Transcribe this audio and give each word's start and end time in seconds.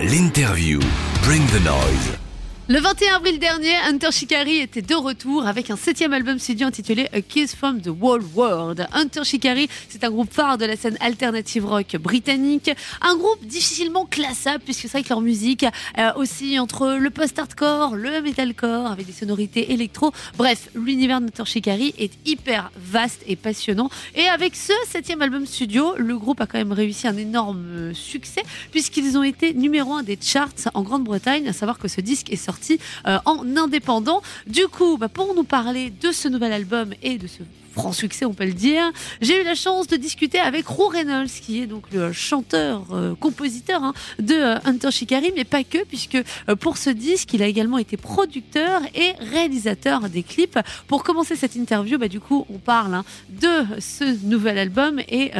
L'interview. 0.00 0.78
Bring 1.24 1.44
the 1.48 1.60
noise. 1.64 2.27
Le 2.70 2.80
21 2.80 3.16
avril 3.16 3.38
dernier, 3.38 3.74
Hunter 3.86 4.12
Shikari 4.12 4.58
était 4.58 4.82
de 4.82 4.94
retour 4.94 5.46
avec 5.46 5.70
un 5.70 5.76
septième 5.76 6.12
album 6.12 6.38
studio 6.38 6.66
intitulé 6.66 7.08
A 7.14 7.22
Kiss 7.22 7.54
from 7.54 7.80
the 7.80 7.88
Whole 7.88 8.22
World. 8.34 8.86
Hunter 8.92 9.24
Shikari, 9.24 9.70
c'est 9.88 10.04
un 10.04 10.10
groupe 10.10 10.30
phare 10.30 10.58
de 10.58 10.66
la 10.66 10.76
scène 10.76 10.98
alternative 11.00 11.64
rock 11.64 11.96
britannique, 11.96 12.70
un 13.00 13.16
groupe 13.16 13.42
difficilement 13.46 14.04
classable 14.04 14.62
puisque 14.64 14.82
c'est 14.82 14.88
vrai 14.88 15.02
que 15.02 15.08
leur 15.08 15.22
musique 15.22 15.64
euh, 15.96 16.12
aussi 16.16 16.58
entre 16.58 16.98
le 17.00 17.08
post-hardcore, 17.08 17.96
le 17.96 18.20
metalcore 18.20 18.88
avec 18.88 19.06
des 19.06 19.12
sonorités 19.12 19.72
électro. 19.72 20.12
Bref, 20.36 20.68
l'univers 20.74 21.22
d'Hunter 21.22 21.46
Shikari 21.46 21.94
est 21.96 22.12
hyper 22.26 22.70
vaste 22.76 23.22
et 23.26 23.36
passionnant. 23.36 23.88
Et 24.14 24.26
avec 24.26 24.54
ce 24.54 24.74
septième 24.86 25.22
album 25.22 25.46
studio, 25.46 25.94
le 25.96 26.18
groupe 26.18 26.42
a 26.42 26.46
quand 26.46 26.58
même 26.58 26.72
réussi 26.72 27.08
un 27.08 27.16
énorme 27.16 27.94
succès 27.94 28.42
puisqu'ils 28.72 29.16
ont 29.16 29.22
été 29.22 29.54
numéro 29.54 29.94
un 29.94 30.02
des 30.02 30.18
charts 30.20 30.50
en 30.74 30.82
Grande-Bretagne, 30.82 31.48
à 31.48 31.54
savoir 31.54 31.78
que 31.78 31.88
ce 31.88 32.02
disque 32.02 32.30
est 32.30 32.36
sorti 32.36 32.57
euh, 33.06 33.18
en 33.24 33.56
indépendant. 33.56 34.22
Du 34.46 34.66
coup, 34.68 34.96
bah, 34.96 35.08
pour 35.08 35.34
nous 35.34 35.44
parler 35.44 35.90
de 35.90 36.12
ce 36.12 36.28
nouvel 36.28 36.52
album 36.52 36.92
et 37.02 37.18
de 37.18 37.26
ce 37.26 37.42
franc 37.74 37.92
succès, 37.92 38.24
on 38.24 38.34
peut 38.34 38.46
le 38.46 38.54
dire. 38.54 38.90
J'ai 39.20 39.40
eu 39.40 39.44
la 39.44 39.54
chance 39.54 39.86
de 39.86 39.96
discuter 39.96 40.40
avec 40.40 40.66
Roux 40.66 40.88
Reynolds, 40.88 41.28
qui 41.28 41.60
est 41.62 41.66
donc 41.66 41.84
le 41.92 42.12
chanteur, 42.12 42.84
euh, 42.92 43.14
compositeur 43.14 43.84
hein, 43.84 43.94
de 44.18 44.34
euh, 44.34 44.58
Hunter 44.64 44.90
Shikari, 44.90 45.32
mais 45.36 45.44
pas 45.44 45.62
que, 45.62 45.84
puisque 45.84 46.18
pour 46.58 46.76
ce 46.76 46.90
disque, 46.90 47.34
il 47.34 47.42
a 47.42 47.46
également 47.46 47.78
été 47.78 47.96
producteur 47.96 48.80
et 48.96 49.12
réalisateur 49.20 50.08
des 50.08 50.24
clips. 50.24 50.58
Pour 50.88 51.04
commencer 51.04 51.36
cette 51.36 51.54
interview, 51.54 51.98
bah, 51.98 52.08
du 52.08 52.18
coup, 52.18 52.46
on 52.52 52.58
parle 52.58 52.94
hein, 52.94 53.04
de 53.28 53.80
ce 53.80 54.26
nouvel 54.26 54.58
album 54.58 54.98
et 55.08 55.30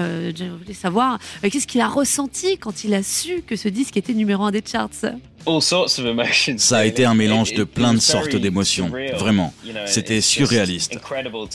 voulais 0.58 0.74
savoir 0.74 1.18
qu'est-ce 1.42 1.66
qu'il 1.66 1.80
a 1.80 1.88
ressenti 1.88 2.58
quand 2.58 2.84
il 2.84 2.94
a 2.94 3.02
su 3.02 3.42
que 3.42 3.56
ce 3.56 3.68
disque 3.68 3.96
était 3.96 4.14
numéro 4.14 4.44
un 4.44 4.50
des 4.50 4.62
charts? 4.64 4.90
Ça 6.58 6.78
a 6.78 6.84
été 6.84 7.04
un 7.04 7.14
mélange 7.14 7.54
de 7.54 7.64
plein 7.64 7.94
de 7.94 8.00
sortes 8.00 8.36
d'émotions, 8.36 8.90
vraiment. 9.16 9.54
C'était 9.86 10.20
surréaliste. 10.20 10.98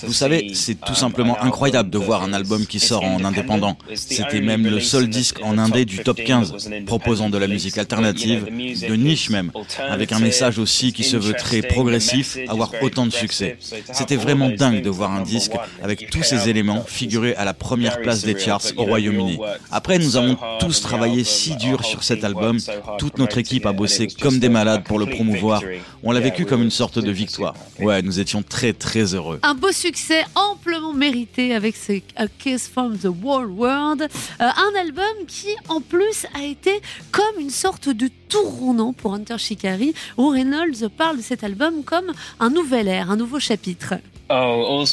Vous 0.04 0.14
savez, 0.14 0.54
c'est 0.56 0.80
tout 0.82 0.96
simplement 0.96 1.42
incroyable 1.42 1.90
de 1.90 1.98
voir 1.98 2.24
un 2.24 2.34
album 2.34 2.66
qui 2.66 2.80
sort 2.80 3.04
en 3.04 3.24
indépendant. 3.24 3.78
C'était 3.94 4.42
même 4.42 4.68
le 4.68 4.80
seul 4.80 5.08
disque 5.08 5.40
en 5.44 5.58
indé 5.58 5.86
du 5.86 6.00
top 6.00 6.24
15, 6.24 6.70
proposant 6.88 7.30
de 7.30 7.38
la 7.38 7.48
musique 7.48 7.78
alternative, 7.78 8.46
de 8.46 8.96
niche 8.96 9.30
même, 9.30 9.52
avec 9.80 10.12
un 10.12 10.20
message 10.20 10.58
aussi 10.58 10.92
qui 10.92 11.04
se 11.04 11.18
veut 11.18 11.34
très 11.34 11.62
progressif, 11.62 12.38
avoir 12.48 12.72
autant 12.82 13.06
de 13.06 13.12
succès. 13.12 13.58
C'était 13.92 14.16
vraiment 14.16 14.50
dingue 14.50 14.82
de 14.82 14.90
voir 14.90 15.12
un 15.12 15.22
disque 15.22 15.54
avec 15.84 16.10
tous 16.10 16.24
ces 16.24 16.50
éléments 16.50 16.84
figurer 16.88 17.36
à 17.36 17.46
la 17.46 17.54
première 17.54 18.02
place 18.02 18.24
des 18.24 18.38
charts 18.40 18.64
au 18.78 18.84
Royaume-Uni. 18.84 19.40
Après, 19.72 20.00
nous 20.00 20.18
avons 20.18 20.38
tous 20.60 20.82
travaillé 20.82 21.24
si 21.24 21.56
dur 21.56 21.86
sur 21.86 22.04
cet 22.04 22.24
album, 22.24 22.58
toute 22.98 23.18
notre 23.18 23.38
équipe 23.38 23.66
a 23.66 23.72
bossé 23.72 23.83
comme 24.22 24.40
des 24.40 24.50
malades 24.50 24.84
pour 24.84 25.00
le 25.00 25.06
promouvoir. 25.06 25.62
On 26.04 26.12
l'a 26.12 26.20
vécu 26.20 26.46
comme 26.46 26.62
une 26.62 26.72
sorte 26.72 27.00
de 27.00 27.12
victoire. 27.12 27.54
Ouais, 27.80 28.02
nous 28.02 28.20
étions 28.20 28.44
très 28.44 28.74
très 28.74 29.14
heureux. 29.14 29.40
Un 29.44 29.56
beau 29.56 29.72
succès 29.72 30.24
amplement 30.36 30.94
mérité 30.94 31.54
avec 31.54 31.76
ce 31.76 31.94
A 32.16 32.28
Kiss 32.28 32.68
from 32.68 32.98
the 32.98 33.06
Whole 33.24 33.50
World. 33.50 34.02
Euh, 34.02 34.08
un 34.40 34.80
album 34.80 35.26
qui 35.28 35.50
en 35.70 35.82
plus 35.82 36.26
a 36.34 36.44
été 36.44 36.82
comme 37.12 37.40
une 37.40 37.50
sorte 37.50 37.90
de 37.90 38.10
tournant 38.30 38.94
pour 38.94 39.14
Hunter 39.14 39.38
Shikari 39.38 39.94
où 40.18 40.30
Reynolds 40.30 40.90
parle 40.98 41.18
de 41.18 41.22
cet 41.22 41.44
album 41.44 41.84
comme 41.84 42.12
un 42.40 42.50
nouvel 42.50 42.88
ère, 42.88 43.12
un 43.12 43.18
nouveau 43.18 43.40
chapitre. 43.40 43.96
Oh, 44.36 44.84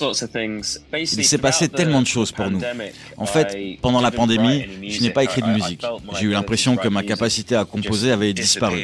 Il 0.94 1.24
s'est 1.24 1.38
passé 1.38 1.68
tellement 1.68 2.02
de 2.02 2.06
choses 2.06 2.32
pour 2.32 2.50
nous. 2.50 2.60
En 3.16 3.26
fait, 3.26 3.56
pendant 3.80 4.00
la 4.00 4.10
pandémie, 4.10 4.64
je 4.86 5.00
n'ai 5.00 5.10
pas 5.10 5.24
écrit 5.24 5.42
de 5.42 5.48
musique. 5.48 5.82
J'ai 6.18 6.26
eu 6.26 6.30
l'impression 6.30 6.76
que 6.76 6.88
ma 6.88 7.02
capacité 7.02 7.56
à 7.56 7.64
composer 7.64 8.12
avait 8.12 8.32
disparu. 8.32 8.82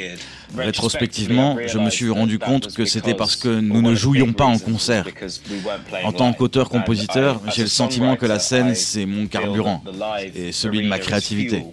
Rétrospectivement, 0.57 1.57
je 1.67 1.79
me 1.79 1.91
suis 1.91 2.09
rendu 2.09 2.39
compte 2.39 2.73
que 2.75 2.85
c'était 2.85 3.15
parce 3.15 3.37
que 3.37 3.49
nous 3.49 3.83
ne 3.83 3.95
jouions 3.95 4.33
pas 4.33 4.45
en 4.45 4.59
concert. 4.59 5.07
En 6.05 6.13
tant 6.13 6.33
qu'auteur-compositeur, 6.33 7.41
j'ai 7.55 7.63
le 7.63 7.69
sentiment 7.69 8.17
que 8.17 8.27
la 8.27 8.39
scène, 8.39 8.75
c'est 8.75 9.07
mon 9.07 9.27
carburant 9.27 9.83
et 10.35 10.53
celui 10.53 10.83
de 10.83 10.89
ma 10.89 10.99
créativité. 10.99 11.65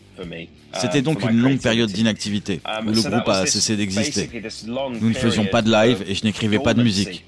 C'était 0.73 1.01
donc 1.03 1.21
une 1.21 1.39
longue 1.39 1.59
période 1.59 1.91
d'inactivité, 1.91 2.61
où 2.85 2.91
le 2.91 3.01
groupe 3.01 3.29
a 3.29 3.45
cessé 3.45 3.75
d'exister. 3.75 4.29
Nous 4.67 5.09
ne 5.09 5.13
faisions 5.13 5.45
pas 5.45 5.61
de 5.61 5.71
live 5.71 6.03
et 6.07 6.15
je 6.15 6.23
n'écrivais 6.23 6.59
pas 6.59 6.73
de 6.73 6.81
musique. 6.81 7.23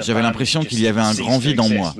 J'avais 0.00 0.22
l'impression 0.22 0.60
qu'il 0.60 0.80
y 0.80 0.86
avait 0.86 1.00
un 1.00 1.14
grand 1.14 1.38
vide 1.38 1.60
en 1.60 1.68
moi. 1.68 1.94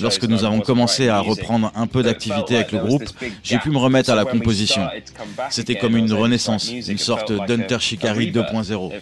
Lorsque 0.00 0.24
nous 0.24 0.44
avons 0.44 0.60
commencé 0.60 1.08
à 1.08 1.20
reprendre 1.20 1.72
un 1.74 1.86
peu 1.86 2.02
d'activité 2.02 2.56
avec 2.56 2.72
le 2.72 2.78
groupe, 2.78 3.04
j'ai 3.42 3.58
pu 3.58 3.70
me 3.70 3.78
remettre 3.78 4.10
à 4.10 4.14
la 4.14 4.24
composition. 4.24 4.86
C'était 5.50 5.76
comme 5.76 5.96
une 5.96 6.12
renaissance, 6.12 6.70
une 6.70 6.98
sorte 6.98 7.32
d'Hunter 7.46 7.78
Shikari 7.80 8.30
2.0. 8.32 8.92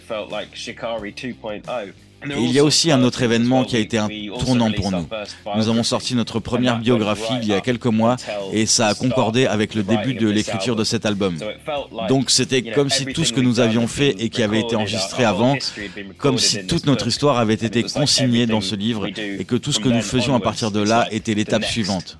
Et 2.31 2.41
il 2.41 2.51
y 2.51 2.59
a 2.59 2.63
aussi 2.63 2.91
un 2.91 3.03
autre 3.03 3.21
événement 3.21 3.63
qui 3.63 3.75
a 3.75 3.79
été 3.79 3.97
un 3.97 4.07
tournant 4.39 4.71
pour 4.71 4.91
nous. 4.91 5.07
Nous 5.55 5.67
avons 5.69 5.83
sorti 5.83 6.15
notre 6.15 6.39
première 6.39 6.79
biographie 6.79 7.33
il 7.41 7.47
y 7.47 7.53
a 7.53 7.61
quelques 7.61 7.85
mois 7.85 8.15
et 8.51 8.65
ça 8.65 8.87
a 8.87 8.93
concordé 8.93 9.45
avec 9.45 9.75
le 9.75 9.83
début 9.83 10.13
de 10.13 10.27
l'écriture 10.29 10.75
de 10.75 10.83
cet 10.83 11.05
album. 11.05 11.37
Donc 12.09 12.29
c'était 12.29 12.61
comme 12.61 12.89
si 12.89 13.05
tout 13.05 13.23
ce 13.23 13.33
que 13.33 13.41
nous 13.41 13.59
avions 13.59 13.87
fait 13.87 14.15
et 14.19 14.29
qui 14.29 14.43
avait 14.43 14.61
été 14.61 14.75
enregistré 14.75 15.23
avant, 15.23 15.55
comme 16.17 16.37
si 16.37 16.65
toute 16.65 16.85
notre 16.85 17.07
histoire 17.07 17.37
avait 17.37 17.53
été 17.53 17.83
consignée 17.83 18.45
dans 18.45 18.61
ce 18.61 18.75
livre 18.75 19.07
et 19.07 19.45
que 19.45 19.55
tout 19.55 19.71
ce 19.71 19.79
que 19.79 19.89
nous 19.89 20.01
faisions 20.01 20.35
à 20.35 20.39
partir 20.39 20.71
de 20.71 20.81
là 20.81 21.07
était 21.11 21.33
l'étape 21.33 21.65
suivante. 21.65 22.17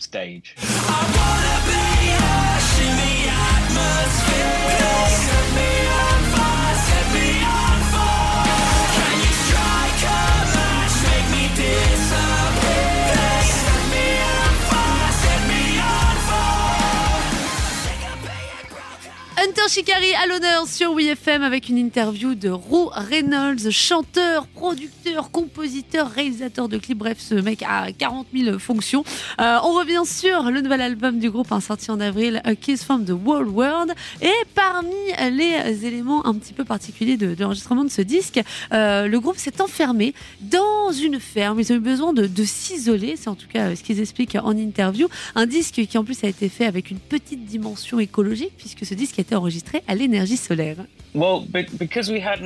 Hunter 19.58 19.70
Shikari 19.70 20.14
à 20.22 20.28
l'honneur 20.28 20.68
sur 20.68 20.94
WeFM 20.94 21.42
avec 21.42 21.70
une 21.70 21.78
interview 21.78 22.36
de 22.36 22.50
Roux 22.50 22.90
Reynolds, 22.92 23.72
chanteur, 23.72 24.48
producteur, 24.48 25.32
compositeur, 25.32 26.10
réalisateur 26.10 26.68
de 26.68 26.78
clips. 26.78 26.98
Bref, 26.98 27.20
ce 27.22 27.36
mec 27.36 27.64
a 27.64 27.94
40 27.94 28.28
000 28.36 28.60
fonctions. 28.60 29.06
Euh, 29.40 29.58
on 29.64 29.74
revient 29.74 30.02
sur 30.06 30.52
le 30.52 30.60
nouvel 30.60 30.82
album 30.82 31.20
du 31.20 31.32
groupe, 31.32 31.54
un 31.54 31.62
sorti 31.62 31.90
en 31.90 32.02
avril, 32.02 32.42
Kiss 32.60 32.84
from 32.84 33.06
the 33.06 33.12
World 33.12 33.48
World. 33.48 33.94
Et 34.22 34.34
parmi 34.56 34.92
les 35.32 35.86
éléments 35.86 36.26
un 36.26 36.34
petit 36.34 36.54
peu 36.54 36.66
particuliers 36.66 37.16
de, 37.16 37.34
l'enregistrement 37.40 37.86
de 37.86 37.90
ce 37.90 38.02
disque, 38.02 38.42
euh, 38.74 39.08
le 39.08 39.20
groupe 39.22 39.38
s'est 39.38 39.62
enfermé 39.62 40.14
dans 40.42 40.92
une 40.92 41.22
ferme. 41.22 41.62
Ils 41.62 41.72
ont 41.72 41.78
eu 41.78 41.80
besoin 41.80 42.12
de, 42.12 42.28
s'isoler, 42.44 43.16
c'est 43.16 43.30
en 43.30 43.36
tout 43.36 43.48
cas 43.48 43.74
ce 43.74 43.84
qu'ils 43.84 44.02
expliquent 44.02 44.38
en 44.42 44.58
interview. 44.58 45.08
Un 45.36 45.46
disque 45.46 45.86
qui 45.88 45.98
en 45.98 46.04
plus 46.04 46.26
a 46.26 46.28
été 46.28 46.50
fait 46.50 46.66
avec 46.66 46.92
une 46.92 47.00
petite 47.00 47.46
dimension 47.46 48.00
écologique, 48.00 48.52
puisque 48.58 48.86
ce 48.86 48.94
disque 48.96 49.20
a 49.20 49.22
été 49.22 49.34
enregistré 49.46 49.84
à 49.88 49.94
l'énergie 49.96 50.38
solaire. 50.38 50.78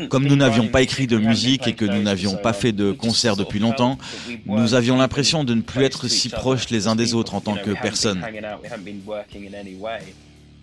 Comme 0.09 0.27
nous 0.27 0.35
n'avions 0.35 0.67
pas 0.67 0.81
écrit 0.81 1.07
de 1.07 1.17
musique 1.17 1.67
et 1.67 1.73
que 1.73 1.85
nous 1.85 2.03
n'avions 2.03 2.35
pas 2.35 2.53
fait 2.53 2.71
de 2.73 2.91
concert 2.91 3.35
depuis 3.35 3.59
longtemps, 3.59 3.97
nous 4.45 4.73
avions 4.73 4.97
l'impression 4.97 5.43
de 5.43 5.53
ne 5.53 5.61
plus 5.61 5.83
être 5.83 6.07
si 6.07 6.29
proches 6.29 6.69
les 6.69 6.87
uns 6.87 6.95
des 6.95 7.13
autres 7.13 7.33
en 7.35 7.41
tant 7.41 7.55
que 7.55 7.71
personnes. 7.71 8.23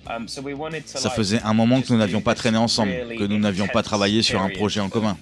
Um, 0.08 0.28
Ça 0.28 1.10
faisait 1.10 1.42
un 1.42 1.52
moment 1.52 1.82
que 1.82 1.92
nous 1.92 1.98
n'avions 1.98 2.20
pas 2.20 2.36
traîné 2.36 2.58
ensemble, 2.58 2.92
que 3.18 3.24
nous 3.24 3.38
n'avions 3.38 3.66
pas 3.66 3.82
travaillé 3.82 4.22
sur 4.22 4.40
un 4.40 4.50
projet 4.50 4.78
en 4.78 4.88
commun. 4.88 5.16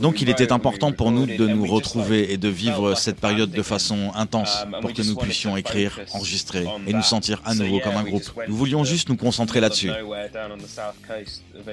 Donc 0.00 0.20
il 0.20 0.28
était 0.28 0.52
important 0.52 0.92
pour 0.92 1.10
nous 1.10 1.26
de 1.26 1.46
nous 1.46 1.66
retrouver 1.66 2.32
et 2.32 2.36
de 2.36 2.48
vivre 2.48 2.94
cette 2.94 3.18
période 3.18 3.50
de 3.50 3.62
façon 3.62 4.10
intense 4.14 4.64
pour 4.80 4.92
que 4.92 5.02
nous 5.02 5.16
puissions 5.16 5.56
écrire, 5.56 5.98
enregistrer 6.12 6.66
et 6.86 6.92
nous 6.92 7.02
sentir 7.02 7.40
à 7.44 7.54
nouveau 7.54 7.80
comme 7.80 7.96
un 7.96 8.04
groupe. 8.04 8.30
Nous 8.48 8.56
voulions 8.56 8.84
juste 8.84 9.08
nous 9.08 9.16
concentrer 9.16 9.60
là-dessus. 9.60 9.90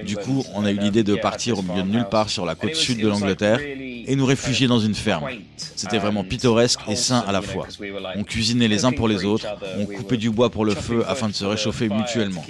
Du 0.06 0.16
coup, 0.18 0.44
on 0.54 0.66
a 0.66 0.72
eu 0.72 0.78
l'idée 0.78 1.04
de 1.04 1.16
partir 1.16 1.60
au 1.60 1.62
milieu 1.62 1.84
de 1.84 1.90
nulle 1.90 2.08
part 2.10 2.30
sur 2.30 2.46
la 2.46 2.56
côte 2.56 2.76
sud 2.76 3.00
de 3.00 3.08
l'Angleterre 3.08 3.60
et 3.62 4.16
nous 4.16 4.26
réfugier 4.26 4.68
dans 4.68 4.80
une 4.80 4.96
ferme. 4.96 5.30
C'était 5.58 6.00
vraiment 6.00 6.24
pittoresque 6.24 6.80
et 6.88 6.96
sain 6.96 7.24
à 7.28 7.32
la 7.32 7.42
fois. 7.42 7.68
On 8.16 8.24
cuisinait 8.24 8.68
les 8.68 8.86
uns 8.86 8.92
pour 8.92 9.08
les 9.08 9.26
autres, 9.26 9.48
on 9.78 9.86
coupait 9.86 10.18
du 10.18 10.30
bois 10.30 10.50
pour 10.50 10.66
le 10.66 10.76
feu 10.76 11.04
afin 11.08 11.28
de 11.28 11.34
se 11.34 11.46
réchauffer 11.46 11.90
mutuellement. 11.90 12.44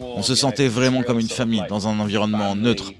On 0.00 0.22
se 0.22 0.34
sentait 0.34 0.68
vraiment 0.68 1.02
comme 1.02 1.20
une 1.20 1.28
famille 1.28 1.62
dans 1.68 1.88
un 1.88 1.98
environnement 1.98 2.54
neutre. 2.56 2.92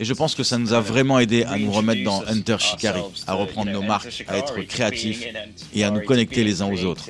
Et 0.00 0.04
je 0.04 0.12
pense 0.14 0.34
que 0.34 0.42
ça 0.42 0.58
nous 0.58 0.72
a 0.72 0.80
vraiment 0.80 1.18
aidé 1.18 1.44
à 1.44 1.58
nous 1.58 1.70
remettre 1.72 2.02
dans 2.04 2.22
Hunter 2.26 2.56
Shikari, 2.58 3.02
à 3.26 3.34
reprendre 3.34 3.70
nos 3.70 3.82
marques, 3.82 4.24
à 4.28 4.38
être 4.38 4.60
créatifs 4.62 5.24
et 5.74 5.84
à 5.84 5.90
nous 5.90 6.00
connecter 6.00 6.44
les 6.44 6.62
uns 6.62 6.72
aux 6.72 6.84
autres. 6.84 7.08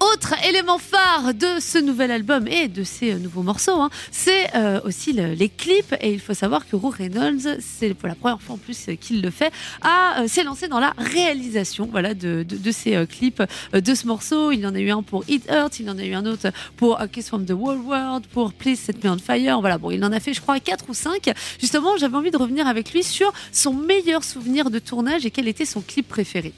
Autre 0.00 0.34
élément 0.46 0.78
phare 0.78 1.34
de 1.34 1.60
ce 1.60 1.78
nouvel 1.78 2.10
album 2.10 2.46
et 2.46 2.68
de 2.68 2.84
ces 2.84 3.12
euh, 3.12 3.18
nouveaux 3.18 3.42
morceaux, 3.42 3.80
hein, 3.80 3.90
c'est 4.10 4.54
euh, 4.54 4.80
aussi 4.84 5.12
les 5.12 5.48
clips. 5.48 5.94
Et 6.00 6.12
il 6.12 6.20
faut 6.20 6.34
savoir 6.34 6.68
que 6.68 6.76
Roux 6.76 6.90
Reynolds, 6.90 7.58
c'est 7.60 7.94
pour 7.94 8.08
la 8.08 8.14
première 8.14 8.40
fois 8.40 8.54
en 8.54 8.58
plus 8.58 8.86
qu'il 9.00 9.22
le 9.22 9.30
fait, 9.30 9.52
a 9.82 10.26
s'est 10.28 10.44
lancé 10.44 10.68
dans 10.68 10.78
la 10.78 10.94
réalisation 10.98 11.88
voilà, 11.90 12.14
de, 12.14 12.44
de, 12.48 12.70
ces 12.70 13.06
clips 13.06 13.42
de 13.72 13.94
ce 13.94 14.06
morceau. 14.06 14.52
Il 14.52 14.60
y 14.60 14.66
en 14.66 14.74
a 14.74 14.78
eu 14.78 14.90
un 14.90 15.02
pour 15.02 15.24
It 15.28 15.48
Hurt, 15.50 15.80
il 15.80 15.90
en 15.90 15.98
a 15.98 16.04
eu 16.04 16.14
un 16.14 16.26
autre 16.26 16.48
pour 16.76 17.00
A 17.00 17.08
Kiss 17.08 17.28
from 17.28 17.44
the 17.44 17.52
Whole 17.52 17.78
World, 17.78 18.26
pour 18.28 18.52
Please 18.52 18.76
Set 18.76 19.02
Me 19.04 19.10
on 19.10 19.18
Fire. 19.18 19.60
Voilà, 19.60 19.78
bon, 19.78 19.90
il 19.90 20.04
en 20.04 20.12
a 20.12 20.20
fait, 20.20 20.32
je 20.32 20.40
crois, 20.40 20.60
4 20.60 20.84
ou 20.88 20.94
5. 20.94 21.30
Justement, 21.60 21.96
j'avais 21.96 22.16
envie 22.16 22.30
de 22.30 22.36
revenir 22.36 22.66
avec 22.66 22.92
lui 22.92 23.02
sur 23.02 23.32
son 23.52 23.72
meilleur 23.72 24.22
souvenir 24.24 24.70
de 24.70 24.78
tournage 24.78 25.26
et 25.26 25.30
quel 25.30 25.48
était 25.48 25.64
son 25.64 25.80
clip 25.80 26.08
préféré. 26.08 26.52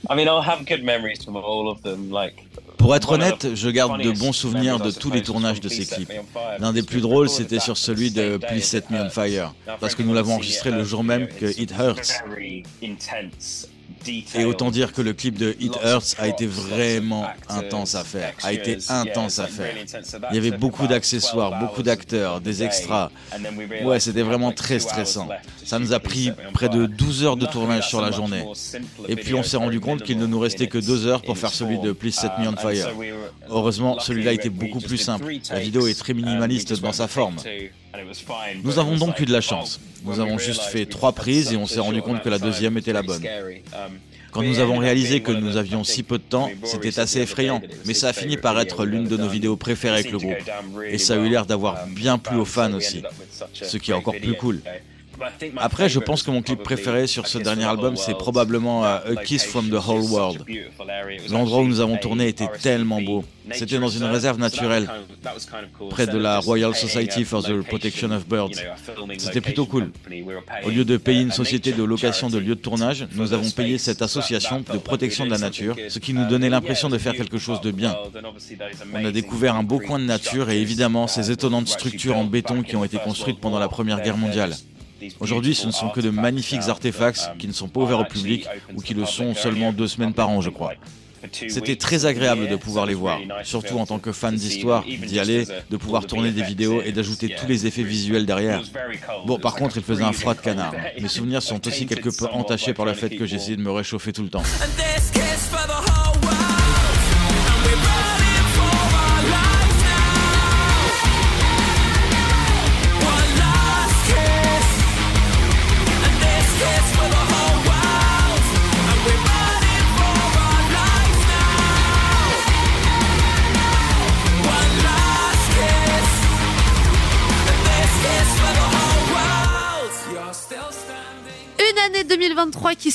Pour 2.79 2.97
être 2.97 3.13
honnête, 3.13 3.49
je 3.55 3.69
garde 3.69 4.01
de 4.03 4.11
bons 4.11 4.33
souvenirs 4.33 4.79
de 4.79 4.91
tous 4.91 5.11
les 5.11 5.23
tournages 5.23 5.61
de 5.61 5.69
ces 5.69 5.87
clips. 5.87 6.13
L'un 6.59 6.73
des 6.73 6.83
plus 6.83 7.01
drôles, 7.01 7.29
c'était 7.29 7.61
sur 7.61 7.77
celui 7.77 8.11
de 8.11 8.39
Please 8.39 8.63
Set 8.63 8.91
Me 8.91 9.01
on 9.01 9.11
Fire, 9.11 9.55
parce 9.81 9.95
que 9.95 10.03
nous 10.03 10.15
l'avons 10.15 10.35
enregistré 10.35 10.71
le 10.71 10.85
jour 10.85 11.05
même 11.05 11.29
que 11.29 11.47
It 11.61 11.73
Hurts. 11.79 12.23
Et 14.35 14.45
autant 14.45 14.71
dire 14.71 14.93
que 14.93 15.03
le 15.03 15.13
clip 15.13 15.39
de 15.39 15.57
It 15.61 15.77
Hurts 15.85 16.15
a 16.19 16.29
été 16.29 16.47
vraiment 16.47 17.27
intense 17.49 17.95
à 17.95 18.05
faire, 18.05 18.35
a 18.43 18.53
été 18.53 18.79
intense 18.89 19.39
à 19.39 19.47
faire. 19.47 19.75
Il 20.31 20.35
y 20.35 20.39
avait 20.39 20.57
beaucoup 20.57 20.87
d'accessoires, 20.87 21.59
beaucoup 21.61 21.83
d'acteurs, 21.83 22.41
des 22.41 22.63
extras. 22.63 23.11
Ouais, 23.85 24.01
c'était 24.01 24.23
vraiment 24.23 24.53
très 24.53 24.79
stressant. 24.79 25.29
Ça 25.65 25.79
nous 25.79 25.93
a 25.93 26.01
pris 26.01 26.33
près 26.53 26.69
de 26.69 26.87
12 26.87 27.25
heures 27.25 27.37
de 27.37 27.47
tournage 27.47 27.89
sur 27.89 28.01
la 28.01 28.11
journée. 28.11 28.45
Et 29.09 29.17
puis 29.17 29.35
on 29.35 29.43
s'est 29.43 29.57
rendu 29.57 29.81
compte 29.81 30.03
qu'il 30.03 30.19
ne 30.19 30.27
nous 30.27 30.39
restait 30.39 30.67
que 30.67 30.79
2 30.79 31.07
heures 31.07 31.23
pour 31.23 31.39
faire 31.39 31.53
celui 31.53 31.79
de 31.79 31.93
Please 31.93 32.13
Set 32.13 32.33
Me 32.39 32.49
on 32.49 32.57
Fire. 32.57 32.89
Heureusement, 33.49 33.99
celui-là 34.01 34.33
était 34.33 34.51
beaucoup 34.51 34.81
plus 34.81 34.99
simple. 34.99 35.33
La 35.51 35.61
vidéo 35.61 35.87
est 35.87 35.99
très 35.99 36.15
minimaliste 36.15 36.81
dans 36.81 36.93
sa 36.93 37.09
forme. 37.09 37.37
Nous 38.63 38.79
avons 38.79 38.97
donc 38.97 39.21
eu 39.21 39.27
de 39.27 39.33
la 39.33 39.41
chance. 39.41 39.81
Nous 40.05 40.21
avons 40.21 40.39
juste 40.39 40.63
fait 40.63 40.87
trois 40.87 41.13
prises 41.13 41.53
et 41.53 41.57
on 41.57 41.67
s'est 41.67 41.81
rendu 41.81 42.03
compte 42.03 42.23
que 42.23 42.29
la 42.29 42.39
deuxième 42.39 42.77
était 42.79 42.93
la 42.93 43.03
bonne. 43.03 43.25
Quand 44.33 44.43
nous 44.43 44.61
avons 44.61 44.79
réalisé 44.79 45.21
que 45.21 45.33
nous 45.33 45.57
avions 45.57 45.83
si 45.83 46.03
peu 46.03 46.19
de 46.19 46.23
temps, 46.23 46.51
c'était 46.65 47.01
assez 47.01 47.21
effrayant, 47.21 47.61
mais 47.87 47.95
ça 47.95 48.09
a 48.09 48.13
fini 48.13 48.37
par 48.37 48.59
être 48.61 48.85
l'une 48.85 49.09
de 49.09 49.17
nos 49.17 49.29
vidéos 49.29 49.57
préférées 49.57 50.01
avec 50.01 50.13
le 50.13 50.19
groupe. 50.19 50.37
Et 50.89 50.99
ça 50.99 51.15
a 51.15 51.17
eu 51.17 51.29
l'air 51.29 51.47
d'avoir 51.47 51.87
bien 51.89 52.19
plu 52.19 52.37
aux 52.37 52.45
fans 52.45 52.73
aussi, 52.73 53.03
ce 53.53 53.77
qui 53.77 53.91
est 53.91 53.95
encore 53.95 54.17
plus 54.17 54.35
cool. 54.35 54.61
Après, 55.57 55.89
je 55.89 55.99
pense 55.99 56.23
que 56.23 56.31
mon 56.31 56.43
clip 56.43 56.63
préféré 56.63 57.07
sur 57.07 57.27
ce 57.27 57.39
dernier 57.39 57.65
album, 57.65 57.97
c'est 57.97 58.17
probablement 58.17 58.85
A 58.85 59.03
Kiss 59.25 59.45
from 59.45 59.69
the 59.69 59.75
Whole 59.87 60.05
World. 60.11 60.45
L'endroit 61.31 61.61
où 61.61 61.67
nous 61.67 61.81
avons 61.81 61.97
tourné 61.97 62.29
était 62.29 62.49
tellement 62.61 63.01
beau. 63.01 63.25
C'était 63.53 63.79
dans 63.79 63.89
une 63.89 64.05
réserve 64.05 64.39
naturelle, 64.39 64.89
près 65.91 66.07
de 66.07 66.19
la 66.19 66.39
Royal 66.39 66.75
Society 66.75 67.25
for 67.25 67.43
the 67.43 67.63
Protection 67.63 68.11
of 68.13 68.27
Birds. 68.29 68.61
C'était 69.19 69.41
plutôt 69.41 69.67
cool. 69.67 69.91
Au 70.65 70.71
lieu 70.71 70.85
de 70.85 70.97
payer 70.97 71.23
une 71.23 71.33
société 71.33 71.73
de 71.73 71.83
location 71.83 72.29
de 72.29 72.39
lieux 72.39 72.55
de 72.55 72.61
tournage, 72.61 73.07
nous 73.15 73.33
avons 73.33 73.51
payé 73.51 73.79
cette 73.79 74.03
association 74.03 74.63
de 74.73 74.79
protection 74.79 75.25
de 75.25 75.31
la 75.31 75.39
nature, 75.39 75.75
ce 75.89 75.99
qui 75.99 76.15
nous 76.15 76.27
donnait 76.27 76.51
l'impression 76.51 76.89
de 76.89 76.99
faire 76.99 77.15
quelque 77.15 77.39
chose 77.39 77.61
de 77.61 77.71
bien. 77.71 77.97
On 78.95 79.05
a 79.05 79.11
découvert 79.11 79.57
un 79.57 79.63
beau 79.63 79.79
coin 79.79 79.99
de 79.99 80.05
nature 80.05 80.51
et 80.51 80.61
évidemment 80.61 81.07
ces 81.07 81.31
étonnantes 81.31 81.69
structures 81.69 82.17
en 82.17 82.25
béton 82.25 82.63
qui 82.63 82.77
ont 82.77 82.85
été 82.85 82.99
construites 82.99 83.41
pendant 83.41 83.59
la 83.59 83.69
Première 83.69 84.01
Guerre 84.01 84.17
mondiale. 84.17 84.55
Aujourd'hui, 85.21 85.55
ce 85.55 85.67
ne 85.67 85.73
sont 85.73 85.89
que 85.89 86.01
de 86.01 86.11
magnifiques 86.11 86.69
artefacts 86.69 87.31
qui 87.39 87.49
ne 87.49 87.53
sont 87.53 87.69
pas 87.69 87.81
ouverts 87.81 88.01
au 88.01 88.05
public 88.05 88.47
ou 88.75 88.81
qui 88.81 88.95
le 88.95 89.07
sont 89.07 89.35
seulement 89.35 89.73
deux 89.73 89.89
semaines 89.89 90.15
par 90.15 90.29
an, 90.29 90.41
je 90.41 90.51
crois. 90.51 90.73
C'était 91.33 91.77
très 91.77 92.07
agréable 92.07 92.49
de 92.49 92.57
pouvoir 92.57 92.87
les 92.87 92.95
voir, 92.95 93.21
surtout 93.45 93.79
en 93.79 93.87
tant 93.87 93.99
que 93.99 94.13
fan 94.13 94.35
d'histoire, 94.35 94.85
d'y 94.85 95.19
aller, 95.19 95.45
de 95.71 95.77
pouvoir 95.77 96.07
tourner 96.07 96.31
des 96.31 96.43
vidéos 96.43 96.81
et 96.83 96.93
d'ajouter 96.93 97.35
tous 97.39 97.47
les 97.47 97.67
effets 97.67 97.83
visuels 97.83 98.25
derrière. 98.27 98.63
Bon, 99.27 99.39
par 99.39 99.55
contre, 99.55 99.77
il 99.77 99.83
faisait 99.83 100.05
un 100.05 100.13
froid 100.13 100.35
de 100.35 100.41
canard. 100.41 100.73
Mes 100.99 101.09
souvenirs 101.09 101.43
sont 101.43 101.67
aussi 101.67 101.87
quelque 101.87 102.09
peu 102.09 102.27
entachés 102.33 102.73
par 102.73 102.87
le 102.87 102.95
fait 102.95 103.11
que 103.11 103.27
j'essayais 103.27 103.57
de 103.57 103.63
me 103.63 103.71
réchauffer 103.71 104.13
tout 104.13 104.23
le 104.23 104.31
temps. 104.31 104.43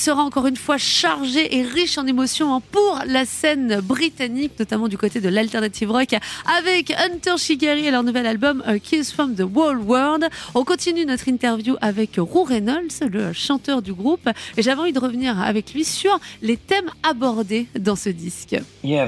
Sera 0.06 0.22
encore 0.22 0.46
une 0.46 0.56
fois 0.56 0.78
chargée 0.78 1.56
et 1.56 1.62
riche 1.62 1.98
en 1.98 2.06
émotions 2.06 2.54
hein, 2.54 2.62
pour 2.70 3.00
la 3.08 3.24
scène 3.24 3.80
britannique, 3.80 4.52
notamment 4.56 4.86
du 4.86 4.96
côté 4.96 5.20
de 5.20 5.28
l'alternative 5.28 5.90
rock, 5.90 6.14
avec 6.58 6.92
Hunter 6.92 7.36
Shigeri 7.36 7.86
et 7.86 7.90
leur 7.90 8.04
nouvel 8.04 8.24
album 8.26 8.62
Kiss 8.84 9.10
from 9.12 9.34
the 9.34 9.40
Whole 9.40 9.78
World. 9.78 10.28
On 10.54 10.62
continue 10.62 11.04
notre 11.06 11.26
interview 11.26 11.74
avec 11.80 12.10
Roux 12.18 12.44
Reynolds, 12.44 13.00
le 13.10 13.32
chanteur 13.32 13.82
du 13.82 13.92
groupe, 13.94 14.28
et 14.56 14.62
j'avais 14.62 14.80
envie 14.80 14.92
de 14.92 15.00
revenir 15.00 15.40
avec 15.40 15.74
lui 15.74 15.84
sur 15.84 16.20
les 16.40 16.56
thèmes 16.56 16.90
abordés 17.02 17.66
dans 17.76 17.96
ce 17.96 18.10
disque. 18.10 18.56
Il 18.84 18.92
y 18.92 19.00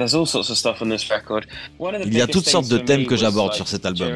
a 2.20 2.26
toutes 2.26 2.48
sortes 2.48 2.68
de 2.68 2.78
thèmes 2.78 3.06
que 3.06 3.14
j'aborde 3.14 3.54
sur 3.54 3.68
cet 3.68 3.86
album. 3.86 4.14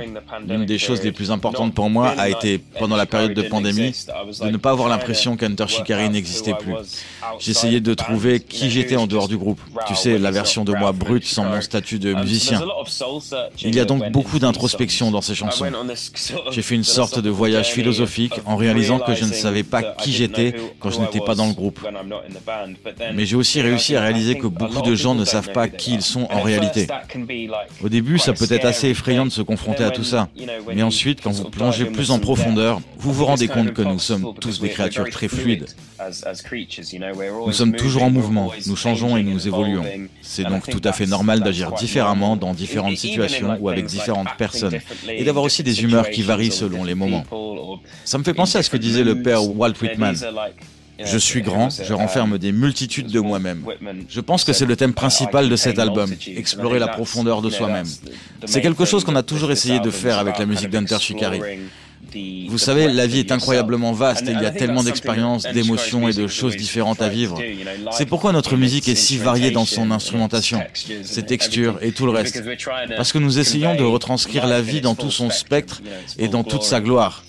L'une 0.48 0.66
des 0.66 0.78
choses 0.78 1.00
les 1.04 1.12
plus 1.12 1.30
importantes 1.30 1.74
pour 1.74 1.90
moi 1.90 2.08
a 2.08 2.28
été, 2.28 2.58
pendant 2.58 2.96
la 2.96 3.06
période 3.06 3.34
de 3.34 3.42
pandémie, 3.42 3.94
de 4.42 4.50
ne 4.50 4.56
pas 4.56 4.72
avoir 4.72 4.88
l'impression 4.88 5.36
qu'un 5.36 5.52
Hunter 5.52 5.68
Shikari 5.68 6.10
n'existait 6.10 6.54
plus. 6.54 6.71
J'essayais 7.38 7.80
de 7.80 7.94
trouver 7.94 8.40
qui 8.40 8.70
j'étais 8.70 8.96
en 8.96 9.06
dehors 9.06 9.28
du 9.28 9.36
groupe. 9.36 9.60
Tu 9.86 9.94
sais, 9.94 10.18
la 10.18 10.30
version 10.30 10.64
de 10.64 10.72
moi 10.72 10.92
brute 10.92 11.24
sans 11.24 11.44
mon 11.44 11.60
statut 11.60 11.98
de 11.98 12.14
musicien. 12.14 12.62
Il 13.62 13.74
y 13.74 13.80
a 13.80 13.84
donc 13.84 14.10
beaucoup 14.10 14.38
d'introspection 14.38 15.10
dans 15.10 15.22
ces 15.22 15.34
chansons. 15.34 15.66
J'ai 16.50 16.62
fait 16.62 16.74
une 16.74 16.84
sorte 16.84 17.18
de 17.18 17.30
voyage 17.30 17.72
philosophique 17.72 18.34
en 18.44 18.56
réalisant 18.56 18.98
que 18.98 19.14
je 19.14 19.24
ne 19.24 19.32
savais 19.32 19.62
pas 19.62 19.82
qui 19.82 20.12
j'étais 20.12 20.54
quand 20.80 20.90
je 20.90 21.00
n'étais 21.00 21.20
pas 21.20 21.34
dans 21.34 21.46
le 21.46 21.54
groupe. 21.54 21.80
Mais 23.14 23.26
j'ai 23.26 23.36
aussi 23.36 23.60
réussi 23.60 23.96
à 23.96 24.02
réaliser 24.02 24.38
que 24.38 24.46
beaucoup 24.46 24.82
de 24.82 24.94
gens 24.94 25.14
ne 25.14 25.24
savent 25.24 25.52
pas 25.52 25.68
qui 25.68 25.94
ils 25.94 26.02
sont 26.02 26.26
en 26.30 26.42
réalité. 26.42 26.86
Au 27.82 27.88
début, 27.88 28.18
ça 28.18 28.32
peut 28.32 28.46
être 28.50 28.64
assez 28.64 28.88
effrayant 28.88 29.24
de 29.24 29.30
se 29.30 29.42
confronter 29.42 29.84
à 29.84 29.90
tout 29.90 30.04
ça. 30.04 30.28
Mais 30.74 30.82
ensuite, 30.82 31.20
quand 31.22 31.32
vous 31.32 31.50
plongez 31.50 31.86
plus 31.86 32.10
en 32.10 32.18
profondeur, 32.18 32.80
vous 32.98 33.12
vous 33.12 33.24
rendez 33.24 33.48
compte 33.48 33.72
que 33.72 33.82
nous 33.82 33.98
sommes 33.98 34.34
tous 34.40 34.60
des 34.60 34.68
créatures 34.68 35.08
très 35.10 35.28
fluides 35.28 35.66
nous 37.46 37.52
sommes 37.52 37.74
toujours 37.74 38.04
en 38.04 38.10
mouvement, 38.10 38.52
nous 38.66 38.76
changeons 38.76 39.16
et 39.16 39.22
nous 39.22 39.46
évoluons. 39.46 39.84
C'est 40.20 40.44
donc 40.44 40.68
tout 40.68 40.80
à 40.84 40.92
fait 40.92 41.06
normal 41.06 41.40
d'agir 41.40 41.72
différemment 41.72 42.36
dans 42.36 42.54
différentes 42.54 42.96
situations 42.96 43.56
ou 43.60 43.68
avec 43.68 43.86
différentes 43.86 44.34
personnes, 44.38 44.78
et 45.08 45.24
d'avoir 45.24 45.44
aussi 45.44 45.62
des 45.62 45.82
humeurs 45.82 46.10
qui 46.10 46.22
varient 46.22 46.52
selon 46.52 46.84
les 46.84 46.94
moments. 46.94 47.24
Ça 48.04 48.18
me 48.18 48.24
fait 48.24 48.34
penser 48.34 48.58
à 48.58 48.62
ce 48.62 48.70
que 48.70 48.76
disait 48.76 49.04
le 49.04 49.22
père 49.22 49.44
Walt 49.44 49.74
Whitman. 49.80 50.16
Je 51.04 51.18
suis 51.18 51.42
grand, 51.42 51.68
je 51.70 51.92
renferme 51.92 52.38
des 52.38 52.52
multitudes 52.52 53.10
de 53.10 53.20
moi-même. 53.20 53.64
Je 54.08 54.20
pense 54.20 54.44
que 54.44 54.52
c'est 54.52 54.66
le 54.66 54.76
thème 54.76 54.92
principal 54.92 55.48
de 55.48 55.56
cet 55.56 55.78
album, 55.78 56.12
explorer 56.36 56.78
la 56.78 56.88
profondeur 56.88 57.42
de 57.42 57.50
soi-même. 57.50 57.86
C'est 58.44 58.60
quelque 58.60 58.84
chose 58.84 59.04
qu'on 59.04 59.16
a 59.16 59.22
toujours 59.22 59.50
essayé 59.50 59.80
de 59.80 59.90
faire 59.90 60.18
avec 60.18 60.38
la 60.38 60.46
musique 60.46 60.70
d'Hunter 60.70 60.98
Shikari. 61.00 61.40
Vous 62.48 62.58
savez, 62.58 62.88
la 62.88 63.06
vie 63.06 63.20
est 63.20 63.32
incroyablement 63.32 63.92
vaste 63.92 64.28
et 64.28 64.32
il 64.32 64.40
y 64.40 64.46
a 64.46 64.50
tellement 64.50 64.82
d'expériences, 64.82 65.44
d'émotions 65.44 66.08
et 66.08 66.12
de 66.12 66.26
choses 66.26 66.56
différentes 66.56 67.02
à 67.02 67.08
vivre. 67.08 67.40
C'est 67.92 68.06
pourquoi 68.06 68.32
notre 68.32 68.56
musique 68.56 68.88
est 68.88 68.94
si 68.94 69.18
variée 69.18 69.50
dans 69.50 69.64
son 69.64 69.90
instrumentation, 69.90 70.62
ses 71.02 71.22
textures 71.22 71.78
et 71.80 71.92
tout 71.92 72.06
le 72.06 72.12
reste. 72.12 72.42
Parce 72.96 73.12
que 73.12 73.18
nous 73.18 73.38
essayons 73.38 73.74
de 73.74 73.84
retranscrire 73.84 74.46
la 74.46 74.60
vie 74.60 74.80
dans 74.80 74.94
tout 74.94 75.10
son 75.10 75.30
spectre 75.30 75.82
et 76.18 76.28
dans 76.28 76.44
toute 76.44 76.62
sa 76.62 76.80
gloire. 76.80 77.24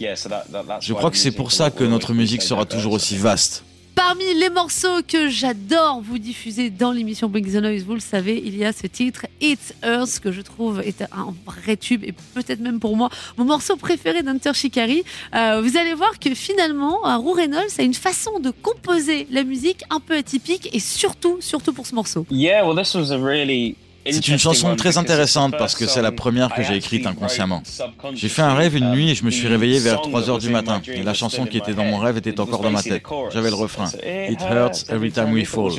Je 0.80 0.94
crois 0.94 1.12
que 1.12 1.18
c'est 1.18 1.32
pour 1.32 1.52
ça 1.52 1.72
que 1.72 1.84
notre 1.84 2.14
musique 2.14 2.42
sera 2.42 2.66
toujours 2.66 2.94
aussi 2.94 3.18
vaste. 3.18 3.64
Parmi 3.96 4.24
les 4.34 4.50
morceaux 4.50 5.04
que 5.08 5.30
j'adore 5.30 6.02
vous 6.02 6.18
diffuser 6.18 6.72
dans 6.72 6.92
l'émission 6.92 7.30
Bring 7.30 7.46
the 7.46 7.62
Noise, 7.62 7.84
vous 7.84 7.94
le 7.94 8.00
savez, 8.00 8.42
il 8.44 8.58
y 8.58 8.66
a 8.66 8.74
ce 8.74 8.88
titre 8.88 9.28
It's 9.40 9.74
Earth 9.84 10.20
que 10.20 10.32
je 10.32 10.42
trouve 10.42 10.82
est 10.82 11.04
un 11.12 11.34
vrai 11.46 11.78
tube 11.78 12.04
et 12.04 12.12
peut-être 12.34 12.60
même 12.60 12.80
pour 12.80 12.98
moi 12.98 13.10
mon 13.38 13.46
morceau 13.46 13.76
préféré 13.76 14.24
d'Hunter 14.24 14.54
Shikari. 14.56 15.04
Euh, 15.36 15.62
vous 15.62 15.78
allez 15.78 15.94
voir 15.94 16.18
que 16.20 16.34
finalement, 16.34 17.08
euh, 17.08 17.18
Roux 17.18 17.34
Reynolds 17.34 17.70
a 17.78 17.84
une 17.84 17.94
façon 17.94 18.40
de 18.40 18.50
composer 18.50 19.28
la 19.30 19.44
musique 19.44 19.84
un 19.92 20.00
peu 20.00 20.18
atypique 20.18 20.70
et 20.74 20.80
surtout, 20.80 21.38
surtout 21.40 21.72
pour 21.72 21.86
ce 21.86 21.94
morceau. 21.94 22.26
Yeah, 22.32 22.66
well, 22.66 22.76
this 22.76 22.96
was 22.96 23.12
a 23.12 23.20
really 23.20 23.76
C'est 24.10 24.28
une 24.28 24.38
chanson 24.38 24.76
très 24.76 24.98
intéressante 24.98 25.56
parce 25.58 25.76
que 25.76 25.86
c'est 25.86 26.02
la 26.02 26.12
première 26.12 26.54
que 26.54 26.64
j'ai 26.64 26.76
écrite 26.76 27.06
inconsciemment. 27.06 27.64
J'ai 28.14 28.30
fait 28.30 28.42
un 28.42 28.54
rêve 28.54 28.76
une 28.76 28.92
nuit 28.92 29.12
et 29.12 29.16
je 29.16 29.24
me 29.24 29.32
suis 29.32 29.48
réveillé 29.48 29.80
vers 29.80 30.02
3 30.02 30.30
heures 30.30 30.40
du 30.40 30.50
matin. 30.50 30.82
Et 30.88 31.04
la 31.04 31.14
chanson 31.14 31.46
qui 31.46 31.58
était 31.58 31.74
dans 31.74 31.86
mon 31.86 31.98
rêve 31.98 32.18
était 32.18 32.40
encore 32.40 32.62
dans 32.62 32.72
ma 32.72 32.84
tête. 32.84 33.04
J'avais 33.32 33.50
le 33.50 33.56
refrain. 33.56 33.90
It 34.04 34.42
hurts 34.42 34.90
every 34.90 35.12
time 35.12 35.32
we 35.34 35.46
fall. 35.46 35.72